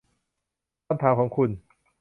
[0.87, 1.49] คำถามของคุณ